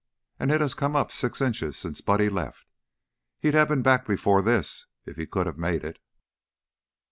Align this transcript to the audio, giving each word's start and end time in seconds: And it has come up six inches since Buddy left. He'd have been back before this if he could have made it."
And 0.39 0.49
it 0.51 0.61
has 0.61 0.73
come 0.73 0.95
up 0.95 1.11
six 1.11 1.41
inches 1.41 1.77
since 1.77 2.01
Buddy 2.01 2.27
left. 2.27 2.71
He'd 3.37 3.53
have 3.53 3.67
been 3.67 3.83
back 3.83 4.07
before 4.07 4.41
this 4.41 4.87
if 5.05 5.15
he 5.15 5.27
could 5.27 5.45
have 5.45 5.59
made 5.59 5.83
it." 5.83 5.99